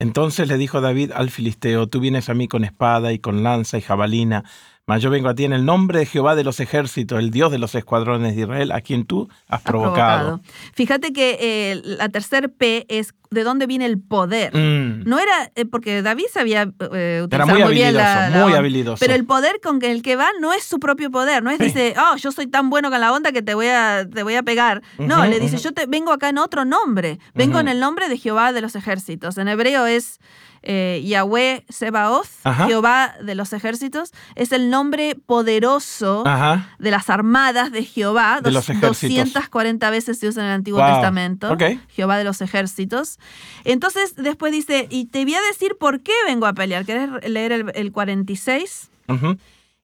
Entonces 0.00 0.48
le 0.48 0.56
dijo 0.56 0.80
David 0.80 1.12
al 1.14 1.30
filisteo, 1.30 1.86
tú 1.86 2.00
vienes 2.00 2.30
a 2.30 2.34
mí 2.34 2.48
con 2.48 2.64
espada 2.64 3.12
y 3.12 3.18
con 3.18 3.42
lanza 3.42 3.76
y 3.76 3.82
jabalina, 3.82 4.44
mas 4.90 5.02
yo 5.02 5.08
vengo 5.08 5.28
a 5.28 5.36
ti 5.36 5.44
en 5.44 5.52
el 5.52 5.64
nombre 5.64 6.00
de 6.00 6.06
Jehová 6.06 6.34
de 6.34 6.42
los 6.42 6.58
ejércitos, 6.58 7.20
el 7.20 7.30
Dios 7.30 7.52
de 7.52 7.58
los 7.58 7.76
escuadrones 7.76 8.34
de 8.34 8.42
Israel, 8.42 8.72
a 8.72 8.80
quien 8.80 9.04
tú 9.04 9.28
has, 9.46 9.62
provocado. 9.62 10.40
Fíjate 10.74 11.12
que 11.12 11.38
eh, 11.40 11.80
la 11.84 12.08
tercer 12.08 12.50
P 12.50 12.86
es 12.88 13.14
de 13.30 13.44
dónde 13.44 13.68
viene 13.68 13.86
el 13.86 14.00
poder. 14.00 14.52
Mm. 14.52 15.08
No 15.08 15.20
era, 15.20 15.52
eh, 15.54 15.64
porque 15.64 16.02
David 16.02 16.24
sabía 16.32 16.72
eh, 16.92 17.24
era 17.30 17.46
muy, 17.46 17.62
habilidoso, 17.62 18.44
muy 18.44 18.52
habilidoso. 18.54 18.98
Pero 18.98 19.14
el 19.14 19.24
poder 19.24 19.60
con 19.62 19.78
el 19.84 20.02
que 20.02 20.16
va 20.16 20.26
no 20.40 20.52
es 20.52 20.64
su 20.64 20.80
propio 20.80 21.12
poder, 21.12 21.44
no 21.44 21.52
es 21.52 21.60
dice, 21.60 21.94
oh, 21.96 22.16
yo 22.16 22.32
soy 22.32 22.48
tan 22.48 22.68
bueno 22.68 22.90
con 22.90 23.00
la 23.00 23.12
onda 23.12 23.30
que 23.30 23.42
te 23.42 23.54
voy 23.54 23.68
a, 23.68 24.04
te 24.12 24.24
voy 24.24 24.34
a 24.34 24.42
pegar. 24.42 24.82
no, 24.98 25.24
le 25.24 25.38
dice, 25.38 25.58
yo 25.58 25.70
te 25.70 25.86
vengo 25.86 26.12
acá 26.12 26.30
en 26.30 26.38
otro 26.38 26.64
nombre, 26.64 27.20
vengo 27.32 27.60
en 27.60 27.68
el 27.68 27.78
nombre 27.78 28.08
de 28.08 28.18
Jehová 28.18 28.52
de 28.52 28.60
los 28.60 28.74
ejércitos. 28.74 29.38
En 29.38 29.46
hebreo 29.46 29.86
es 29.86 30.18
eh, 30.62 31.02
Yahweh 31.04 31.64
Sebaoth, 31.68 32.28
Jehová 32.66 33.14
de 33.22 33.34
los 33.34 33.52
ejércitos, 33.52 34.12
es 34.34 34.52
el 34.52 34.70
nombre 34.70 35.14
poderoso 35.14 36.24
de 36.78 36.90
las 36.90 37.10
armadas 37.10 37.72
de 37.72 37.84
Jehová. 37.84 38.40
De 38.42 38.50
los 38.50 38.66
240 38.66 39.90
veces 39.90 40.18
se 40.18 40.28
usa 40.28 40.42
en 40.42 40.48
el 40.48 40.54
Antiguo 40.54 40.84
Testamento. 40.84 41.56
Jehová 41.88 42.18
de 42.18 42.24
los 42.24 42.40
ejércitos. 42.40 43.18
Entonces, 43.64 44.16
después 44.16 44.52
dice, 44.52 44.86
y 44.90 45.06
te 45.06 45.24
voy 45.24 45.34
a 45.34 45.42
decir 45.42 45.76
por 45.78 46.00
qué 46.00 46.12
vengo 46.26 46.46
a 46.46 46.52
pelear. 46.52 46.84
¿Querés 46.84 47.10
leer 47.28 47.72
el, 47.74 47.92
46? 47.92 48.90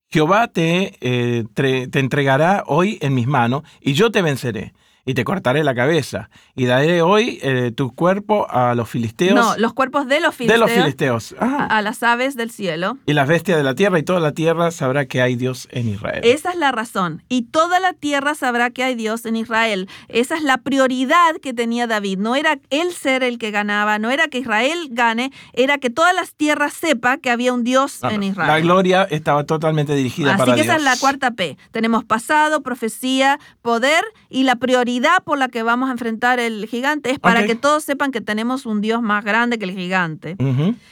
Jehová 0.08 0.48
te, 0.48 0.96
eh, 1.00 1.44
te 1.54 1.98
entregará 1.98 2.64
hoy 2.66 2.98
en 3.00 3.14
mis 3.14 3.26
manos 3.26 3.62
y 3.80 3.94
yo 3.94 4.10
te 4.10 4.22
venceré 4.22 4.72
y 5.06 5.14
te 5.14 5.24
cortaré 5.24 5.62
la 5.62 5.74
cabeza. 5.74 6.28
Y 6.56 6.66
daré 6.66 7.00
hoy 7.00 7.38
eh, 7.40 7.70
tu 7.74 7.94
cuerpo 7.94 8.50
a 8.50 8.74
los 8.74 8.90
filisteos. 8.90 9.34
No, 9.36 9.56
los 9.56 9.72
cuerpos 9.72 10.08
de 10.08 10.18
los 10.18 10.34
filisteos. 10.34 10.60
De 10.60 10.66
los 10.66 10.82
filisteos. 10.82 11.34
A, 11.38 11.80
las 11.80 12.02
aves 12.02 12.34
del 12.36 12.50
cielo. 12.50 12.98
Y 13.06 13.12
las 13.12 13.28
bestias 13.28 13.56
de 13.56 13.62
la 13.62 13.76
tierra 13.76 14.00
y 14.00 14.02
toda 14.02 14.18
la 14.18 14.32
tierra 14.32 14.72
sabrá 14.72 15.06
que 15.06 15.22
hay 15.22 15.36
Dios 15.36 15.68
en 15.70 15.88
Israel. 15.88 16.22
Esa 16.24 16.50
es 16.50 16.56
la 16.56 16.72
razón. 16.72 17.22
Y 17.28 17.42
toda 17.42 17.78
la 17.78 17.92
tierra 17.92 18.34
sabrá 18.34 18.70
que 18.70 18.82
hay 18.82 18.96
Dios 18.96 19.26
en 19.26 19.36
Israel. 19.36 19.88
Esa 20.08 20.34
es 20.36 20.42
la 20.42 20.58
prioridad 20.58 21.36
que 21.40 21.54
tenía 21.54 21.86
David. 21.86 22.18
No 22.18 22.34
era 22.34 22.58
él 22.70 22.92
ser 22.92 23.22
el 23.22 23.38
que 23.38 23.52
ganaba, 23.52 24.00
no 24.00 24.10
era 24.10 24.26
que 24.26 24.38
Israel 24.38 24.88
gane, 24.90 25.30
era 25.52 25.78
que 25.78 25.88
todas 25.88 26.16
las 26.16 26.34
tierras 26.34 26.72
sepa 26.72 27.18
que 27.18 27.30
había 27.30 27.52
un 27.52 27.62
Dios 27.62 28.00
en 28.02 28.24
Israel. 28.24 28.48
La 28.48 28.58
gloria 28.58 29.04
estaba 29.04 29.44
totalmente 29.44 29.94
dirigida 29.94 30.30
Así 30.30 30.38
para 30.38 30.54
Dios. 30.54 30.58
Así 30.58 30.68
que 30.68 30.72
esa 30.72 30.76
es 30.78 30.82
la 30.82 30.98
cuarta 30.98 31.30
P. 31.30 31.56
Tenemos 31.70 32.02
pasado, 32.02 32.62
profecía, 32.62 33.38
poder 33.62 34.02
y 34.28 34.42
la 34.42 34.56
prioridad 34.56 34.95
por 35.24 35.38
la 35.38 35.48
que 35.48 35.62
vamos 35.62 35.88
a 35.88 35.92
enfrentar 35.92 36.40
el 36.40 36.66
gigante 36.66 37.10
es 37.10 37.18
para 37.18 37.46
que 37.46 37.54
todos 37.54 37.84
sepan 37.84 38.10
que 38.10 38.20
tenemos 38.20 38.66
un 38.66 38.80
Dios 38.80 39.02
más 39.02 39.24
grande 39.24 39.58
que 39.58 39.64
el 39.64 39.72
gigante. 39.72 40.36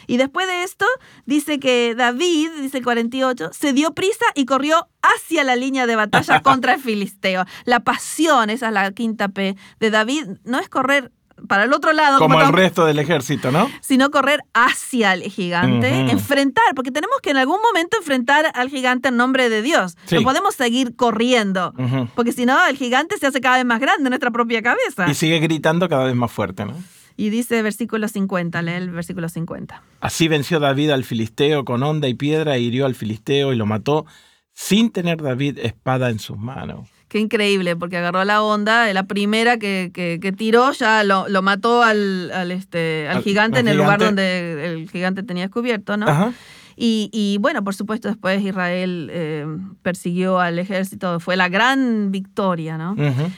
Y 0.06 0.16
después 0.16 0.46
de 0.46 0.62
esto, 0.62 0.86
dice 1.26 1.58
que 1.58 1.94
David, 1.96 2.50
dice 2.60 2.78
el 2.78 2.84
48, 2.84 3.50
se 3.52 3.72
dio 3.72 3.92
prisa 3.94 4.24
y 4.34 4.44
corrió 4.46 4.88
hacia 5.02 5.44
la 5.44 5.56
línea 5.56 5.86
de 5.86 5.96
batalla 5.96 6.40
contra 6.42 6.74
el 6.74 6.80
filisteo. 6.80 7.44
La 7.64 7.80
pasión, 7.80 8.50
esa 8.50 8.68
es 8.68 8.72
la 8.72 8.92
quinta 8.92 9.28
P 9.28 9.56
de 9.80 9.90
David, 9.90 10.26
no 10.44 10.58
es 10.58 10.68
correr 10.68 11.12
para 11.48 11.64
el 11.64 11.72
otro 11.72 11.92
lado. 11.92 12.18
Como, 12.18 12.40
el 12.40 12.52
resto 12.52 12.84
del 12.84 12.98
ejército, 12.98 13.50
¿no? 13.50 13.70
Sino 13.80 14.10
correr 14.10 14.40
hacia 14.54 15.14
el 15.14 15.22
gigante, 15.22 15.88
enfrentar, 16.10 16.64
porque 16.74 16.90
tenemos 16.90 17.20
que 17.22 17.30
en 17.30 17.36
algún 17.36 17.58
momento 17.60 17.96
enfrentar 17.96 18.50
al 18.54 18.68
gigante 18.68 19.08
en 19.08 19.16
nombre 19.16 19.48
de 19.48 19.62
Dios. 19.62 19.96
No 20.10 20.22
podemos 20.22 20.54
seguir 20.54 20.96
corriendo, 20.96 21.74
porque 22.14 22.32
si 22.32 22.46
no, 22.46 22.64
el 22.66 22.76
gigante 22.76 23.18
se 23.18 23.26
hace 23.26 23.40
cada 23.40 23.56
vez 23.56 23.64
más 23.64 23.80
grande 23.80 24.04
en 24.04 24.10
nuestra 24.10 24.30
propia 24.30 24.62
cabeza. 24.62 25.08
Y 25.08 25.14
sigue 25.14 25.38
gritando 25.38 25.88
cada 25.88 26.04
vez 26.04 26.14
más 26.14 26.30
fuerte, 26.30 26.64
¿no? 26.64 26.74
Y 27.16 27.30
dice 27.30 27.62
versículo 27.62 28.08
50, 28.08 28.60
lee 28.62 28.72
el 28.72 28.90
versículo 28.90 29.28
50. 29.28 29.82
Así 30.00 30.26
venció 30.26 30.58
David 30.58 30.90
al 30.90 31.04
filisteo 31.04 31.64
con 31.64 31.82
onda 31.82 32.08
y 32.08 32.14
piedra, 32.14 32.56
e 32.56 32.60
hirió 32.60 32.86
al 32.86 32.96
filisteo 32.96 33.52
y 33.52 33.56
lo 33.56 33.66
mató 33.66 34.04
sin 34.52 34.90
tener 34.90 35.22
David 35.22 35.58
espada 35.58 36.10
en 36.10 36.18
sus 36.18 36.36
manos. 36.38 36.88
Qué 37.14 37.20
increíble, 37.20 37.76
porque 37.76 37.96
agarró 37.96 38.24
la 38.24 38.42
onda, 38.42 38.92
la 38.92 39.04
primera 39.04 39.56
que, 39.56 39.92
que, 39.94 40.32
tiró 40.32 40.72
ya 40.72 41.04
lo, 41.04 41.28
lo 41.28 41.42
mató 41.42 41.84
al, 41.84 42.32
al, 42.32 42.50
este, 42.50 43.06
al, 43.08 43.22
gigante 43.22 43.60
en 43.60 43.68
el 43.68 43.76
lugar 43.76 44.00
donde 44.00 44.66
el 44.66 44.90
gigante 44.90 45.22
tenía 45.22 45.44
descubierto, 45.44 45.96
¿no? 45.96 46.34
Y, 46.74 47.10
y, 47.12 47.38
bueno, 47.38 47.62
por 47.62 47.76
supuesto, 47.76 48.08
después 48.08 48.42
Israel 48.42 49.10
eh, 49.12 49.46
persiguió 49.82 50.40
al 50.40 50.58
ejército, 50.58 51.20
fue 51.20 51.36
la 51.36 51.48
gran 51.48 52.10
victoria, 52.10 52.78
¿no? 52.78 52.96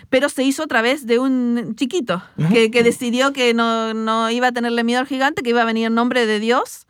Pero 0.09 0.31
se 0.31 0.43
hizo 0.43 0.63
a 0.63 0.67
través 0.69 1.07
de 1.07 1.19
un 1.19 1.75
chiquito 1.77 2.23
que, 2.51 2.71
que, 2.71 2.83
decidió 2.83 3.35
que 3.35 3.53
no, 3.53 3.93
no 3.93 4.31
iba 4.31 4.47
a 4.47 4.53
tenerle 4.53 4.85
miedo 4.85 5.01
al 5.01 5.07
gigante, 5.07 5.43
que 5.43 5.51
iba 5.51 5.61
a 5.61 5.67
venir 5.67 5.89
en 5.89 5.95
nombre 5.95 6.25
de 6.25 6.41
Dios 6.41 6.87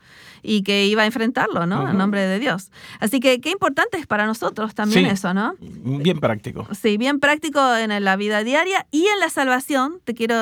y 0.46 0.62
que 0.62 0.86
iba 0.86 1.02
a 1.02 1.06
enfrentarlo, 1.06 1.66
¿no? 1.66 1.90
En 1.90 1.98
nombre 1.98 2.20
de 2.20 2.38
Dios. 2.38 2.70
Así 3.00 3.18
que 3.18 3.40
qué 3.40 3.50
importante 3.50 3.98
es 3.98 4.06
para 4.06 4.26
nosotros 4.26 4.74
también 4.74 5.06
eso, 5.06 5.34
¿no? 5.34 5.54
Bien 5.60 6.20
práctico. 6.20 6.68
Sí, 6.80 6.96
bien 6.96 7.18
práctico 7.18 7.74
en 7.76 8.04
la 8.04 8.16
vida 8.16 8.44
diaria 8.44 8.86
y 8.92 9.06
en 9.06 9.18
la 9.18 9.28
salvación. 9.28 10.00
Te 10.04 10.14
quiero, 10.14 10.36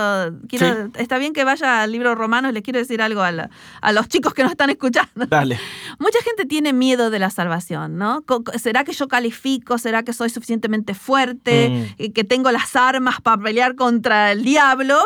quiero 0.49 0.91
está 0.97 1.17
bien 1.19 1.33
que 1.33 1.45
vaya 1.45 1.83
al 1.83 1.93
libro 1.93 2.15
Romanos, 2.15 2.53
le 2.53 2.63
quiero 2.63 2.79
decir 2.79 3.01
algo 3.01 3.23
a, 3.23 3.49
a 3.81 3.93
los 3.93 4.09
chicos 4.09 4.35
que 4.35 4.43
nos 4.43 4.53
están 4.53 4.69
escuchando. 4.71 5.27
Dale. 5.27 5.59
Mucha 5.99 6.21
gente 6.23 6.45
tiene 6.45 6.73
miedo 6.73 7.09
de 7.09 7.19
la 7.19 7.31
salvación, 7.31 7.97
¿no? 7.97 8.25
¿Será 8.57 8.85
que 8.85 8.93
yo 8.93 9.09
califico? 9.09 9.79
¿Será 9.79 10.03
que 10.03 10.13
soy 10.13 10.29
suficientemente 10.29 10.95
fuerte? 10.95 11.95
Mm. 11.99 12.13
¿Que 12.13 12.25
tengo 12.25 12.51
las 12.53 12.77
armas 12.77 13.21
para 13.23 13.43
pelear 13.43 13.75
contra 13.75 14.33
el 14.33 14.45
diablo? 14.45 14.99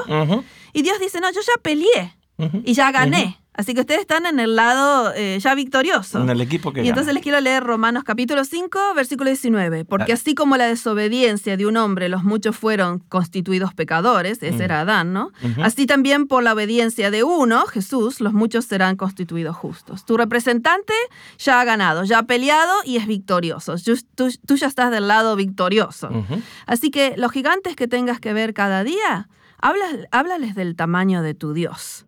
Y 0.72 0.82
Dios 0.82 0.98
dice, 0.98 1.20
no, 1.20 1.30
yo 1.30 1.40
ya 1.40 1.62
peleé 1.62 2.16
y 2.64 2.72
ya 2.74 2.90
gané. 2.90 3.38
Así 3.58 3.74
que 3.74 3.80
ustedes 3.80 4.02
están 4.02 4.24
en 4.24 4.38
el 4.38 4.54
lado 4.54 5.12
eh, 5.16 5.36
ya 5.40 5.52
victorioso. 5.56 6.22
En 6.22 6.30
el 6.30 6.40
equipo 6.40 6.72
que 6.72 6.84
Y 6.84 6.88
entonces 6.88 7.12
les 7.12 7.24
quiero 7.24 7.40
leer 7.40 7.64
Romanos 7.64 8.04
capítulo 8.04 8.44
5, 8.44 8.94
versículo 8.94 9.30
19. 9.30 9.84
Porque 9.84 10.12
así 10.12 10.36
como 10.36 10.56
la 10.56 10.66
desobediencia 10.66 11.56
de 11.56 11.66
un 11.66 11.76
hombre, 11.76 12.08
los 12.08 12.22
muchos 12.22 12.56
fueron 12.56 13.00
constituidos 13.00 13.74
pecadores, 13.74 14.40
ese 14.44 14.62
era 14.62 14.82
Adán, 14.82 15.12
¿no? 15.12 15.32
Así 15.60 15.86
también 15.86 16.28
por 16.28 16.44
la 16.44 16.52
obediencia 16.52 17.10
de 17.10 17.24
uno, 17.24 17.66
Jesús, 17.66 18.20
los 18.20 18.32
muchos 18.32 18.64
serán 18.64 18.94
constituidos 18.94 19.56
justos. 19.56 20.04
Tu 20.04 20.16
representante 20.16 20.94
ya 21.38 21.60
ha 21.60 21.64
ganado, 21.64 22.04
ya 22.04 22.20
ha 22.20 22.22
peleado 22.22 22.72
y 22.84 22.98
es 22.98 23.08
victorioso. 23.08 23.74
Tú, 24.14 24.54
ya 24.54 24.68
estás 24.68 24.92
del 24.92 25.08
lado 25.08 25.34
victorioso. 25.34 26.10
Así 26.66 26.92
que 26.92 27.14
los 27.16 27.32
gigantes 27.32 27.74
que 27.74 27.88
tengas 27.88 28.20
que 28.20 28.32
ver 28.32 28.54
cada 28.54 28.84
día, 28.84 29.28
háblales 29.58 30.54
del 30.54 30.76
tamaño 30.76 31.22
de 31.22 31.34
tu 31.34 31.54
Dios. 31.54 32.07